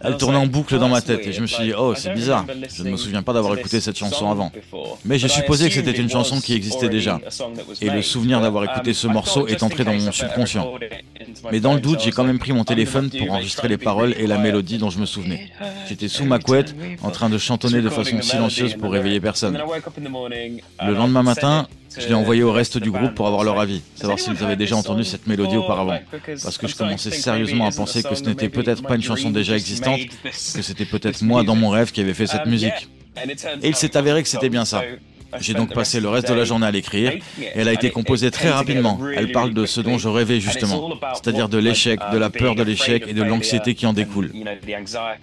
Elle 0.00 0.16
tournait 0.16 0.38
en 0.38 0.46
boucle 0.46 0.78
dans 0.78 0.88
ma 0.88 1.00
tête 1.00 1.26
et 1.26 1.32
je 1.32 1.40
me 1.40 1.46
suis 1.46 1.64
dit, 1.64 1.72
oh, 1.76 1.94
c'est 1.94 2.14
bizarre. 2.14 2.46
Je 2.74 2.82
ne 2.82 2.90
me 2.90 2.96
souviens 2.96 3.22
pas 3.22 3.32
d'avoir 3.32 3.56
écouté 3.56 3.80
cette 3.80 3.98
chanson 3.98 4.30
avant. 4.30 4.50
Mais 5.04 5.18
j'ai 5.18 5.28
supposé 5.28 5.68
que 5.68 5.74
c'était 5.74 5.92
une 5.92 6.10
chanson 6.10 6.40
qui 6.40 6.54
existait 6.54 6.88
déjà. 6.88 7.20
Et 7.80 7.90
le 7.90 8.02
souvenir 8.02 8.40
d'avoir 8.40 8.64
écouté 8.64 8.94
ce 8.94 9.06
morceau 9.06 9.46
est 9.46 9.62
entré 9.62 9.84
dans 9.84 9.94
mon 9.94 10.12
subconscient. 10.12 10.72
Mais 11.50 11.60
dans 11.60 11.74
le 11.74 11.80
doute, 11.80 12.00
j'ai 12.02 12.10
quand 12.10 12.24
même 12.24 12.38
pris 12.38 12.52
mon 12.52 12.64
téléphone 12.64 13.10
pour 13.10 13.32
enregistrer 13.32 13.68
les 13.68 13.78
paroles 13.78 14.14
et 14.18 14.26
la 14.26 14.38
mélodie 14.38 14.78
dont 14.78 14.90
je 14.90 14.98
me 14.98 15.06
souvenais. 15.06 15.50
J'étais 15.88 16.08
sous 16.08 16.24
ma 16.24 16.38
couette, 16.38 16.74
en 17.02 17.10
train 17.10 17.28
de 17.28 17.38
chantonner 17.38 17.80
de 17.80 17.88
façon 17.88 18.20
silencieuse 18.22 18.74
pour 18.74 18.92
réveiller 18.92 19.20
personne. 19.20 19.58
Le 19.58 20.94
lendemain 20.94 21.22
matin, 21.22 21.68
je 21.98 22.08
l'ai 22.08 22.14
envoyé 22.14 22.42
au 22.42 22.52
reste 22.52 22.78
du 22.78 22.90
groupe 22.90 23.14
pour 23.14 23.26
avoir 23.26 23.44
leur 23.44 23.60
avis, 23.60 23.82
savoir 23.94 24.18
s'ils 24.18 24.42
avaient 24.42 24.56
déjà 24.56 24.76
entendu 24.76 25.04
cette 25.04 25.26
mélodie 25.26 25.56
auparavant. 25.56 25.98
Parce 26.42 26.58
que 26.58 26.66
je 26.66 26.76
commençais 26.76 27.10
sérieusement 27.10 27.66
à 27.66 27.70
penser 27.70 28.02
que 28.02 28.14
ce 28.14 28.22
n'était 28.24 28.48
peut-être 28.48 28.82
pas 28.82 28.96
une 28.96 29.02
chanson 29.02 29.30
déjà 29.30 29.54
existante, 29.54 30.00
que 30.22 30.62
c'était 30.62 30.84
peut-être 30.84 31.22
moi 31.22 31.42
dans 31.44 31.56
mon 31.56 31.70
rêve 31.70 31.92
qui 31.92 32.00
avait 32.00 32.14
fait 32.14 32.26
cette 32.26 32.46
musique. 32.46 32.88
Et 33.62 33.68
il 33.68 33.76
s'est 33.76 33.96
avéré 33.96 34.22
que 34.22 34.28
c'était 34.28 34.48
bien 34.48 34.64
ça. 34.64 34.82
J'ai 35.40 35.54
donc 35.54 35.72
passé 35.72 36.00
le 36.00 36.08
reste 36.08 36.28
de 36.28 36.34
la 36.34 36.44
journée 36.44 36.66
à 36.66 36.70
l'écrire 36.70 37.12
elle 37.54 37.68
a 37.68 37.72
été 37.72 37.90
composée 37.90 38.30
très 38.30 38.50
rapidement. 38.50 38.98
Elle 39.16 39.32
parle 39.32 39.54
de 39.54 39.66
ce 39.66 39.80
dont 39.80 39.98
je 39.98 40.08
rêvais 40.08 40.40
justement, 40.40 40.90
c'est-à-dire 41.14 41.48
de 41.48 41.58
l'échec, 41.58 42.00
de 42.12 42.18
la 42.18 42.30
peur 42.30 42.54
de 42.54 42.62
l'échec 42.62 43.04
et 43.06 43.12
de 43.12 43.22
l'anxiété 43.22 43.74
qui 43.74 43.86
en 43.86 43.92
découle. 43.92 44.32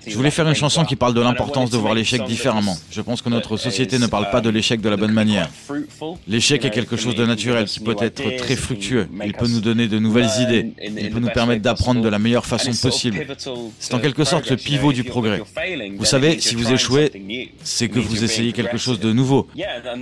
Je 0.05 0.15
voulais 0.15 0.31
faire 0.31 0.47
une 0.47 0.55
chanson 0.55 0.85
qui 0.85 0.95
parle 0.95 1.13
de 1.13 1.21
l'importance 1.21 1.69
de 1.69 1.77
voir 1.77 1.93
l'échec 1.93 2.23
différemment. 2.25 2.77
Je 2.91 3.01
pense 3.01 3.21
que 3.21 3.29
notre 3.29 3.57
société 3.57 3.99
ne 3.99 4.07
parle 4.07 4.29
pas 4.29 4.41
de 4.41 4.49
l'échec 4.49 4.81
de 4.81 4.89
la 4.89 4.97
bonne 4.97 5.13
manière. 5.13 5.49
L'échec 6.27 6.65
est 6.65 6.69
quelque 6.71 6.97
chose 6.97 7.15
de 7.15 7.25
naturel 7.25 7.65
qui 7.65 7.79
peut 7.79 7.95
être 8.01 8.35
très 8.37 8.55
fructueux. 8.55 9.07
Il 9.23 9.33
peut 9.33 9.47
nous 9.47 9.61
donner 9.61 9.87
de 9.87 9.99
nouvelles 9.99 10.29
idées. 10.41 10.73
Il 10.81 11.09
peut 11.09 11.19
nous 11.19 11.29
permettre 11.29 11.61
d'apprendre 11.61 12.01
de 12.01 12.09
la 12.09 12.19
meilleure 12.19 12.45
façon 12.45 12.71
possible. 12.73 13.25
C'est 13.79 13.93
en 13.93 13.99
quelque 13.99 14.23
sorte 14.23 14.49
le 14.49 14.57
pivot 14.57 14.93
du 14.93 15.03
progrès. 15.03 15.41
Vous 15.97 16.05
savez, 16.05 16.39
si 16.39 16.55
vous 16.55 16.71
échouez, 16.71 17.11
c'est 17.63 17.89
que 17.89 17.99
vous 17.99 18.23
essayez 18.23 18.53
quelque 18.53 18.77
chose 18.77 18.99
de 18.99 19.11
nouveau. 19.13 19.47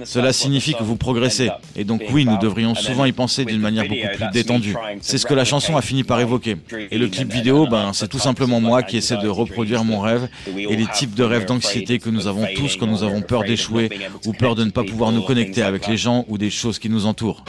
Cela 0.06 0.34
signifie 0.34 0.74
que 0.74 0.84
vous 0.84 0.96
progressez. 0.96 1.50
Et 1.76 1.84
donc 1.84 2.02
oui, 2.12 2.26
nous 2.26 2.38
devrions 2.38 2.76
souvent 2.76 3.06
y 3.06 3.12
penser 3.12 3.46
d'une 3.46 3.62
manière 3.62 3.88
beaucoup 3.88 4.16
plus 4.16 4.26
détendue. 4.32 4.76
C'est 5.02 5.18
ce 5.18 5.26
que 5.26 5.34
la 5.34 5.46
chanson 5.46 5.78
a 5.78 5.82
fini 5.82 6.04
par 6.04 6.20
évoquer. 6.20 6.58
Et 6.92 6.98
le 6.98 7.08
clip 7.08 7.32
vidéo, 7.32 7.68
ben, 7.68 7.92
c'est 7.94 8.08
tout 8.08 8.20
simplement 8.20 8.60
moi 8.60 8.84
qui 8.84 8.98
essaie 8.98 9.18
de 9.18 9.28
reproduire 9.28 9.84
mon 9.84 10.00
rêve 10.00 10.30
et 10.56 10.76
les 10.76 10.88
types 10.88 11.16
de 11.16 11.24
rêves 11.24 11.46
d'anxiété 11.46 12.00
que 12.00 12.10
nous 12.10 12.28
avons 12.28 12.46
tous 12.56 12.78
quand 12.78 12.88
nous 12.88 13.04
avons 13.04 13.22
peur 13.22 13.44
d'échouer 13.44 13.90
ou 14.26 14.34
peur 14.34 14.56
de 14.56 14.64
ne 14.64 14.72
pas 14.72 14.84
pouvoir 14.84 15.12
nous 15.12 15.22
connecter 15.22 15.62
avec 15.62 15.88
les 15.88 15.98
gens 15.98 16.26
ou 16.28 16.38
des 16.38 16.50
choses 16.50 16.80
qui 16.80 16.90
nous 16.90 17.06
entourent. 17.06 17.44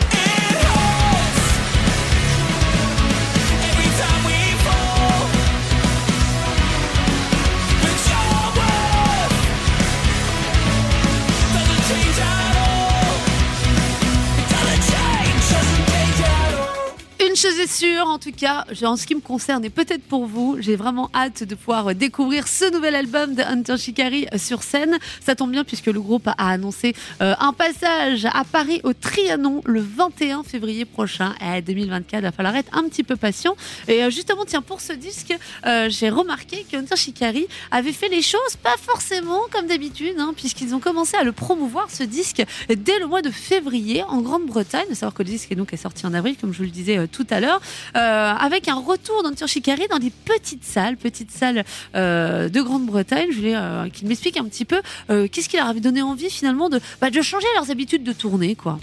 Chose 17.40 17.58
est 17.58 17.72
sûre, 17.72 18.06
en 18.06 18.18
tout 18.18 18.32
cas, 18.32 18.66
en 18.82 18.96
ce 18.96 19.06
qui 19.06 19.14
me 19.14 19.20
concerne 19.20 19.64
et 19.64 19.70
peut-être 19.70 20.02
pour 20.02 20.26
vous, 20.26 20.58
j'ai 20.60 20.76
vraiment 20.76 21.08
hâte 21.14 21.42
de 21.42 21.54
pouvoir 21.54 21.94
découvrir 21.94 22.46
ce 22.46 22.70
nouvel 22.70 22.94
album 22.94 23.34
de 23.34 23.42
Hunter 23.42 23.78
Shikari 23.78 24.26
sur 24.36 24.62
scène. 24.62 24.98
Ça 25.24 25.34
tombe 25.34 25.50
bien 25.50 25.64
puisque 25.64 25.86
le 25.86 26.02
groupe 26.02 26.28
a 26.28 26.50
annoncé 26.50 26.94
euh, 27.22 27.34
un 27.40 27.54
passage 27.54 28.26
à 28.26 28.44
Paris 28.44 28.82
au 28.84 28.92
Trianon 28.92 29.62
le 29.64 29.80
21 29.80 30.42
février 30.42 30.84
prochain. 30.84 31.34
Et 31.40 31.62
2024, 31.62 32.20
il 32.20 32.22
va 32.24 32.32
falloir 32.32 32.56
être 32.56 32.76
un 32.76 32.86
petit 32.90 33.04
peu 33.04 33.16
patient. 33.16 33.56
Et 33.88 34.04
euh, 34.04 34.10
justement, 34.10 34.44
tiens, 34.44 34.60
pour 34.60 34.82
ce 34.82 34.92
disque, 34.92 35.34
euh, 35.64 35.88
j'ai 35.88 36.10
remarqué 36.10 36.66
que 36.70 36.76
Hunter 36.76 36.96
Shikari 36.96 37.46
avait 37.70 37.92
fait 37.92 38.08
les 38.08 38.22
choses 38.22 38.56
pas 38.62 38.76
forcément 38.78 39.40
comme 39.50 39.66
d'habitude, 39.66 40.16
hein, 40.18 40.34
puisqu'ils 40.36 40.74
ont 40.74 40.80
commencé 40.80 41.16
à 41.16 41.24
le 41.24 41.32
promouvoir 41.32 41.90
ce 41.90 42.02
disque 42.02 42.44
dès 42.68 42.98
le 42.98 43.06
mois 43.06 43.22
de 43.22 43.30
février 43.30 44.02
en 44.02 44.20
Grande-Bretagne. 44.20 44.88
Savoir 44.92 45.14
que 45.14 45.22
le 45.22 45.30
disque 45.30 45.50
est 45.52 45.56
donc 45.56 45.72
sorti 45.80 46.04
en 46.04 46.12
avril, 46.12 46.36
comme 46.38 46.52
je 46.52 46.58
vous 46.58 46.64
le 46.64 46.70
disais 46.70 47.08
tout 47.08 47.26
à 47.32 47.40
l'heure, 47.40 47.60
euh, 47.96 48.32
avec 48.32 48.68
un 48.68 48.80
retour 48.80 49.22
d'Antir 49.22 49.48
Shikari 49.48 49.86
dans 49.90 49.98
des 49.98 50.10
petites 50.10 50.64
salles, 50.64 50.96
petites 50.96 51.30
salles 51.30 51.64
euh, 51.94 52.48
de 52.48 52.60
Grande-Bretagne. 52.60 53.28
Je 53.30 53.36
voulais 53.36 53.56
euh, 53.56 53.88
qu'il 53.88 54.08
m'explique 54.08 54.36
un 54.36 54.44
petit 54.44 54.64
peu 54.64 54.80
qu'est-ce 55.08 55.48
qui 55.48 55.56
leur 55.56 55.66
avait 55.66 55.80
donné 55.80 56.02
envie 56.02 56.30
finalement 56.30 56.68
de, 56.68 56.80
bah, 57.00 57.10
de 57.10 57.22
changer 57.22 57.46
leurs 57.56 57.70
habitudes 57.70 58.04
de 58.04 58.12
tournée, 58.12 58.54
quoi. 58.54 58.78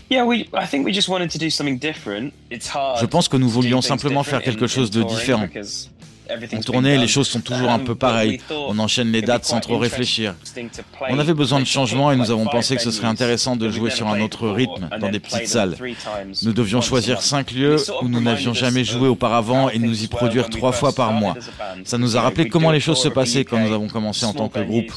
Je 2.52 3.06
pense 3.06 3.28
que 3.28 3.38
nous 3.38 3.50
voulions 3.50 3.82
simplement 3.82 4.24
faire 4.24 4.42
quelque 4.42 4.68
chose 4.68 4.92
de 4.92 5.04
différent. 5.04 5.48
En 6.54 6.60
tournée, 6.62 6.98
les 6.98 7.08
choses 7.08 7.28
sont 7.28 7.42
toujours 7.42 7.70
un 7.70 7.80
peu 7.80 7.96
pareilles. 7.96 8.40
On 8.50 8.78
enchaîne 8.80 9.12
les 9.12 9.22
dates 9.22 9.46
sans 9.46 9.60
trop 9.60 9.78
réfléchir. 9.78 10.36
On 11.10 11.20
avait 11.20 11.34
besoin 11.34 11.60
de 11.60 11.66
changement 11.66 12.12
et 12.12 12.16
nous 12.16 12.32
avons 12.32 12.46
pensé 12.46 12.76
que 12.76 12.82
ce 12.82 12.92
serait 12.92 13.08
intéressant 13.08 13.56
de 13.56 13.70
jouer 13.70 13.90
sur 13.90 14.08
un 14.08 14.22
autre 14.22 14.50
rythme, 14.50 14.90
dans 15.00 15.10
des 15.10 15.20
petites 15.20 15.48
salles. 15.48 15.76
Nous 16.44 16.54
devions 16.54 16.82
choisir 16.82 17.22
cinq 17.22 17.52
lieux 17.52 17.78
où 18.02 18.08
nous 18.08 18.22
n'avions 18.22 18.54
jamais 18.54 18.84
joué 18.84 19.08
auparavant 19.08 19.70
et 19.70 19.80
nous 19.80 20.04
y 20.04 20.08
produire 20.08 20.50
trois 20.50 20.72
fois 20.72 20.94
par 20.94 21.12
mois. 21.12 21.36
Ça 21.84 21.98
nous 21.98 22.18
a 22.18 22.22
rappelé 22.22 22.50
comment 22.50 22.72
les 22.72 22.80
choses 22.80 23.02
se 23.02 23.10
passaient 23.10 23.46
quand 23.46 23.60
nous 23.60 23.74
avons 23.74 23.88
commencé 23.88 24.26
en 24.26 24.34
tant 24.34 24.50
que 24.50 24.60
groupe. 24.60 24.92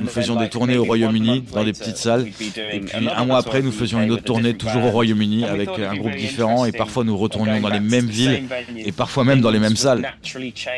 Nous 0.00 0.08
faisions 0.08 0.36
des 0.36 0.48
tournées 0.48 0.76
au 0.76 0.84
Royaume-Uni, 0.84 1.44
dans 1.52 1.64
des 1.64 1.72
petites 1.72 1.96
salles. 1.96 2.26
Et 2.72 2.80
puis 2.80 3.08
un 3.08 3.24
mois 3.24 3.38
après, 3.38 3.62
nous 3.62 3.72
faisions 3.72 4.02
une 4.02 4.10
autre 4.10 4.24
tournée 4.24 4.54
toujours 4.54 4.84
au 4.84 4.90
Royaume-Uni 4.90 5.44
avec 5.44 5.68
un 5.68 5.94
groupe 5.94 6.16
différent 6.16 6.64
et 6.64 6.72
parfois 6.72 7.04
nous 7.04 7.16
retournions 7.16 7.60
dans 7.60 7.68
les 7.68 7.80
mêmes 7.80 8.06
villes 8.06 8.44
et 8.76 8.92
parfois 8.92 9.24
même 9.24 9.40
dans 9.40 9.50
les 9.50 9.58
mêmes 9.58 9.76
salles. 9.76 10.12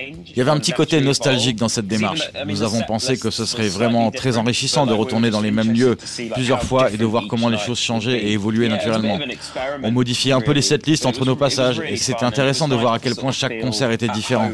Il 0.01 0.37
y 0.37 0.41
avait 0.41 0.51
un 0.51 0.59
petit 0.59 0.73
côté 0.73 1.01
nostalgique 1.01 1.57
dans 1.57 1.69
cette 1.69 1.87
démarche. 1.87 2.31
Nous 2.47 2.63
avons 2.63 2.83
pensé 2.83 3.19
que 3.19 3.31
ce 3.31 3.45
serait 3.45 3.69
vraiment 3.69 4.11
très 4.11 4.37
enrichissant 4.37 4.87
de 4.87 4.93
retourner 4.93 5.31
dans 5.31 5.41
les 5.41 5.51
mêmes 5.51 5.73
lieux 5.73 5.97
plusieurs 6.33 6.63
fois 6.63 6.91
et 6.91 6.97
de 6.97 7.05
voir 7.05 7.25
comment 7.29 7.49
les 7.49 7.59
choses 7.59 7.79
changeaient 7.79 8.19
et 8.19 8.33
évoluaient 8.33 8.69
naturellement. 8.69 9.19
On 9.83 9.91
modifiait 9.91 10.33
un 10.33 10.41
peu 10.41 10.53
les 10.53 10.63
setlists 10.63 11.07
entre 11.07 11.25
nos 11.25 11.37
passages 11.37 11.81
et 11.89 11.97
c'était 11.97 12.25
intéressant 12.25 12.69
de 12.69 12.75
voir 12.77 12.95
à 12.95 12.99
quel 12.99 13.15
point 13.15 13.33
chaque 13.33 13.61
concert 13.61 13.91
était 13.91 14.09
différent. 14.09 14.51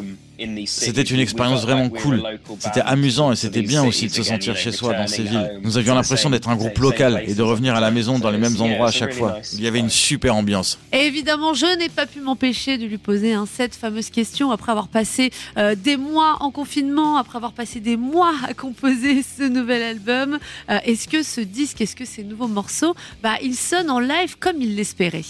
C'était 0.66 1.02
une 1.02 1.20
expérience 1.20 1.62
vraiment 1.62 1.88
cool. 1.88 2.22
C'était 2.58 2.80
amusant 2.80 3.32
et 3.32 3.36
c'était 3.36 3.62
bien 3.62 3.84
aussi 3.84 4.06
de 4.06 4.12
se 4.12 4.22
sentir 4.22 4.56
chez 4.56 4.72
soi 4.72 4.94
dans 4.94 5.06
ces 5.06 5.22
villes. 5.22 5.60
Nous 5.62 5.78
avions 5.78 5.94
l'impression 5.94 6.30
d'être 6.30 6.48
un 6.48 6.56
groupe 6.56 6.78
local 6.78 7.22
et 7.26 7.34
de 7.34 7.42
revenir 7.42 7.74
à 7.74 7.80
la 7.80 7.90
maison 7.90 8.18
dans 8.18 8.30
les 8.30 8.38
mêmes 8.38 8.60
endroits 8.60 8.88
à 8.88 8.92
chaque 8.92 9.14
fois. 9.14 9.38
Il 9.52 9.60
y 9.60 9.66
avait 9.66 9.78
une 9.78 9.90
super 9.90 10.34
ambiance. 10.34 10.78
Et 10.92 11.06
évidemment, 11.06 11.54
je 11.54 11.78
n'ai 11.78 11.88
pas 11.88 12.06
pu 12.06 12.20
m'empêcher 12.20 12.78
de 12.78 12.86
lui 12.86 12.98
poser 12.98 13.34
cette 13.46 13.74
fameuse 13.74 14.10
question 14.10 14.50
après 14.50 14.72
avoir 14.72 14.88
passé 14.88 15.30
euh, 15.56 15.74
des 15.74 15.96
mois 15.96 16.36
en 16.40 16.50
confinement, 16.50 17.16
après 17.16 17.36
avoir 17.36 17.52
passé 17.52 17.80
des 17.80 17.96
mois 17.96 18.34
à 18.48 18.54
composer 18.54 19.22
ce 19.38 19.42
nouvel 19.44 19.82
album. 19.82 20.38
Euh, 20.70 20.78
est-ce 20.84 21.08
que 21.08 21.22
ce 21.22 21.40
disque, 21.40 21.80
est-ce 21.80 21.96
que 21.96 22.04
ces 22.04 22.24
nouveaux 22.24 22.48
morceaux, 22.48 22.94
bah, 23.22 23.34
ils 23.42 23.54
sonnent 23.54 23.90
en 23.90 24.00
live 24.00 24.36
comme 24.38 24.60
il 24.60 24.76
l'espérait 24.76 25.22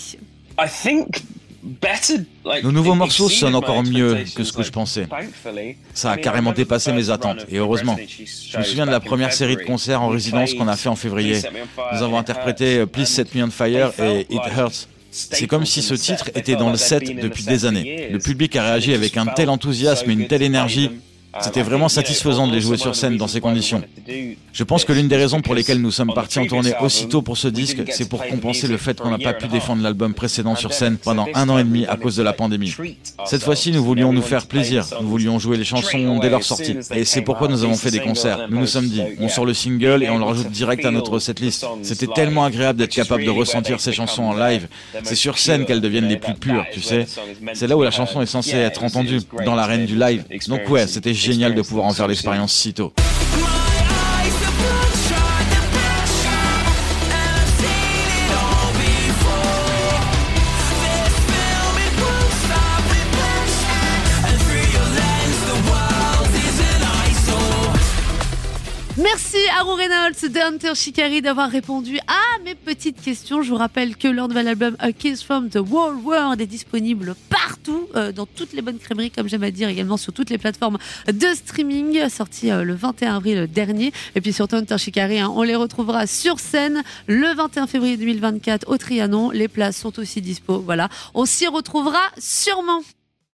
nos 2.62 2.72
nouveaux 2.72 2.94
morceaux 2.94 3.28
sonnent 3.28 3.54
encore 3.54 3.82
mieux 3.84 4.24
que 4.34 4.42
ce 4.42 4.52
que 4.52 4.62
je 4.62 4.70
pensais. 4.70 5.06
Ça 5.94 6.10
a 6.10 6.16
carrément 6.16 6.52
dépassé 6.52 6.92
mes 6.92 7.10
attentes, 7.10 7.46
et 7.48 7.58
heureusement. 7.58 7.96
Je 7.98 8.58
me 8.58 8.62
souviens 8.62 8.86
de 8.86 8.90
la 8.90 9.00
première 9.00 9.32
série 9.32 9.56
de 9.56 9.62
concerts 9.62 10.02
en 10.02 10.08
résidence 10.08 10.54
qu'on 10.54 10.68
a 10.68 10.76
fait 10.76 10.88
en 10.88 10.96
février. 10.96 11.40
Nous 11.92 12.02
avons 12.02 12.18
interprété 12.18 12.84
Please 12.86 13.06
Set 13.06 13.34
Me 13.34 13.44
on 13.44 13.50
Fire 13.50 13.92
et 14.00 14.26
It 14.30 14.42
Hurts. 14.56 14.88
C'est 15.10 15.46
comme 15.46 15.66
si 15.66 15.82
ce 15.82 15.94
titre 15.94 16.30
était 16.34 16.56
dans 16.56 16.70
le 16.70 16.78
set 16.78 17.04
depuis 17.04 17.44
des 17.44 17.66
années. 17.66 18.08
Le 18.10 18.18
public 18.18 18.56
a 18.56 18.64
réagi 18.64 18.94
avec 18.94 19.16
un 19.16 19.26
tel 19.26 19.50
enthousiasme 19.50 20.10
et 20.10 20.14
une 20.14 20.26
telle 20.26 20.42
énergie 20.42 20.90
c'était 21.40 21.62
vraiment 21.62 21.88
satisfaisant 21.88 22.46
de 22.46 22.52
les 22.52 22.60
jouer 22.60 22.76
sur 22.76 22.94
scène 22.94 23.16
dans 23.16 23.28
ces 23.28 23.40
conditions. 23.40 23.82
Je 24.52 24.64
pense 24.64 24.84
que 24.84 24.92
l'une 24.92 25.08
des 25.08 25.16
raisons 25.16 25.40
pour 25.40 25.54
lesquelles 25.54 25.80
nous 25.80 25.90
sommes 25.90 26.12
partis 26.14 26.38
en 26.38 26.46
tournée 26.46 26.74
aussitôt 26.80 27.22
pour 27.22 27.38
ce 27.38 27.48
disque, 27.48 27.82
c'est 27.90 28.08
pour 28.08 28.24
compenser 28.26 28.68
le 28.68 28.76
fait 28.76 28.98
qu'on 29.00 29.10
n'a 29.10 29.18
pas 29.18 29.32
pu 29.32 29.48
défendre 29.48 29.82
l'album 29.82 30.14
précédent 30.14 30.54
sur 30.54 30.72
scène 30.72 30.96
pendant 30.98 31.26
un 31.34 31.48
an 31.48 31.58
et 31.58 31.64
demi 31.64 31.86
à 31.86 31.96
cause 31.96 32.16
de 32.16 32.22
la 32.22 32.32
pandémie. 32.32 32.74
Cette 33.24 33.42
fois-ci, 33.42 33.72
nous 33.72 33.82
voulions 33.82 34.12
nous 34.12 34.22
faire 34.22 34.46
plaisir, 34.46 34.86
nous 35.00 35.08
voulions 35.08 35.38
jouer 35.38 35.56
les 35.56 35.64
chansons 35.64 36.18
dès 36.18 36.30
leur 36.30 36.42
sortie. 36.42 36.76
Et 36.94 37.04
c'est 37.04 37.22
pourquoi 37.22 37.48
nous 37.48 37.64
avons 37.64 37.76
fait 37.76 37.90
des 37.90 38.00
concerts. 38.00 38.48
Nous 38.50 38.60
nous 38.60 38.66
sommes 38.66 38.88
dit, 38.88 39.02
on 39.18 39.28
sort 39.28 39.46
le 39.46 39.54
single 39.54 40.02
et 40.02 40.10
on 40.10 40.18
le 40.18 40.24
rajoute 40.24 40.50
direct 40.50 40.84
à 40.84 40.90
notre 40.90 41.18
setlist. 41.18 41.66
C'était 41.82 42.06
tellement 42.06 42.44
agréable 42.44 42.78
d'être 42.78 42.94
capable 42.94 43.24
de 43.24 43.30
ressentir 43.30 43.80
ces 43.80 43.92
chansons 43.92 44.24
en 44.24 44.34
live. 44.34 44.68
C'est 45.02 45.14
sur 45.14 45.38
scène 45.38 45.64
qu'elles 45.64 45.80
deviennent 45.80 46.08
les 46.08 46.18
plus 46.18 46.34
pures, 46.34 46.64
tu 46.72 46.80
sais. 46.80 47.06
C'est 47.54 47.66
là 47.66 47.76
où 47.76 47.82
la 47.82 47.90
chanson 47.90 48.20
est 48.20 48.26
censée 48.26 48.56
être 48.56 48.84
entendue, 48.84 49.20
dans 49.44 49.54
l'arène 49.54 49.86
du 49.86 49.96
live. 49.96 50.24
Donc 50.48 50.68
ouais, 50.68 50.86
c'était 50.86 51.14
génial 51.22 51.54
de 51.54 51.62
pouvoir 51.62 51.86
en 51.86 51.92
faire 51.92 52.08
l'expérience 52.08 52.52
si 52.52 52.74
tôt. 52.74 52.92
Merci 69.02 69.38
à 69.58 69.64
Roux 69.64 69.74
Reynolds 69.74 70.30
de 70.30 70.38
Hunter 70.38 70.74
Shikari 70.76 71.22
d'avoir 71.22 71.50
répondu 71.50 71.98
à 72.06 72.38
mes 72.44 72.54
petites 72.54 73.00
questions. 73.02 73.42
Je 73.42 73.50
vous 73.50 73.56
rappelle 73.56 73.96
que 73.96 74.06
leur 74.06 74.28
nouvel 74.28 74.46
album 74.46 74.76
A 74.78 74.92
Kiss 74.92 75.24
from 75.24 75.48
the 75.48 75.56
Whole 75.56 75.96
World 76.04 76.40
est 76.40 76.46
disponible 76.46 77.16
partout, 77.28 77.88
euh, 77.96 78.12
dans 78.12 78.26
toutes 78.26 78.52
les 78.52 78.62
bonnes 78.62 78.78
crèmeries, 78.78 79.10
comme 79.10 79.28
j'aime 79.28 79.42
à 79.42 79.50
dire, 79.50 79.68
également 79.68 79.96
sur 79.96 80.12
toutes 80.12 80.30
les 80.30 80.38
plateformes 80.38 80.78
de 81.08 81.26
streaming, 81.34 82.08
sorti 82.08 82.52
euh, 82.52 82.62
le 82.62 82.74
21 82.74 83.16
avril 83.16 83.48
dernier. 83.48 83.92
Et 84.14 84.20
puis 84.20 84.32
surtout 84.32 84.54
Hunter 84.54 84.78
Shikari, 84.78 85.18
hein, 85.18 85.32
on 85.34 85.42
les 85.42 85.56
retrouvera 85.56 86.06
sur 86.06 86.38
scène 86.38 86.84
le 87.08 87.34
21 87.34 87.66
février 87.66 87.96
2024 87.96 88.68
au 88.68 88.76
Trianon. 88.78 89.30
Les 89.30 89.48
places 89.48 89.78
sont 89.78 89.98
aussi 89.98 90.20
dispo. 90.20 90.60
Voilà, 90.60 90.88
on 91.14 91.24
s'y 91.24 91.48
retrouvera 91.48 92.02
sûrement. 92.18 92.82